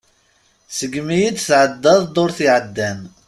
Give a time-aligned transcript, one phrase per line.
[0.77, 2.99] Segmi i d-tɛddaḍ ddurt iɛddan.